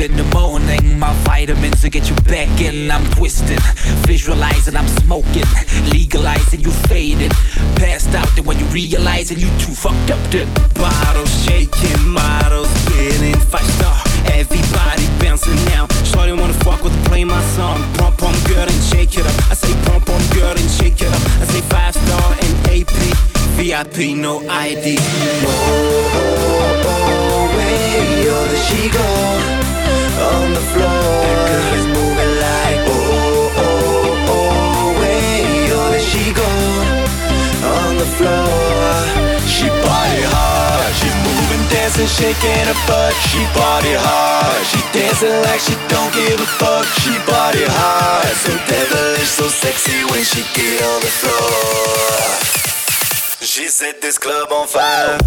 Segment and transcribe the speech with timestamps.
[0.00, 0.98] in the morning.
[0.98, 2.90] My vitamins will get you back in.
[2.90, 3.58] I'm twisting,
[4.08, 5.44] visualizing, I'm smoking,
[5.92, 7.32] legalizing, you faded.
[7.76, 12.68] Passed out, and when you realize it, you too fucked up to bottles, shaking models,
[12.88, 13.96] getting five star.
[14.32, 15.86] Everybody bouncing now.
[16.04, 17.80] Shorty wanna fuck with play my song.
[17.94, 19.36] Pump, pump, girl, and shake it up.
[19.50, 21.22] I say pump, pump, girl, and shake it up.
[21.42, 22.92] I say five star and AP,
[23.56, 24.96] VIP, no ID.
[24.98, 29.59] Oh, oh, oh, where, yo, she go?
[30.36, 31.02] on the floor.
[31.26, 35.70] Girl is moving like oh oh oh way.
[35.74, 36.88] Oh, she gone
[37.78, 38.48] on the floor?
[39.46, 43.12] She body hard, she moving, dancing, shaking her butt.
[43.28, 46.86] She body hard, she dancing like she don't give a fuck.
[47.02, 52.40] She body hard, so devilish, so sexy when she get on the floor.
[53.42, 55.18] She set this club on fire.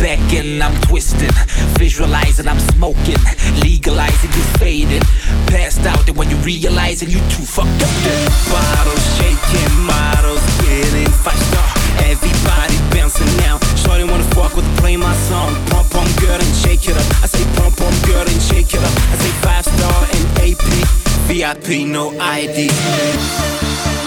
[0.00, 1.30] back and I'm twisting,
[1.76, 3.20] visualizing I'm smoking,
[3.62, 5.04] legalizing you fading,
[5.46, 7.92] passed out and when you realize it you too fucked up.
[8.02, 11.68] Yeah, bottles shaking, models getting five star,
[12.08, 13.60] everybody bouncing now.
[13.76, 17.06] Shorty wanna fuck with play my song, pump on girl and shake it up.
[17.22, 18.94] I say pump on girl and shake it up.
[19.12, 20.64] I say five star and AP,
[21.28, 23.99] VIP no ID.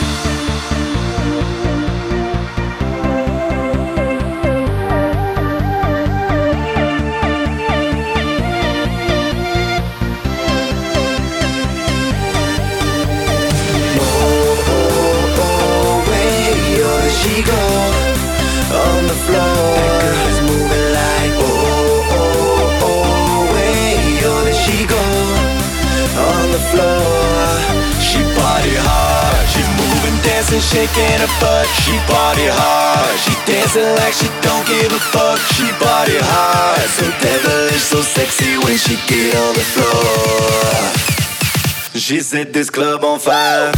[30.73, 31.67] shaking her butt.
[31.83, 33.15] She party hard.
[33.23, 35.39] She dancing like she don't give a fuck.
[35.53, 36.87] She party hard.
[36.95, 40.73] So devilish, so sexy when she get on the floor.
[41.99, 43.71] She set this club on fire.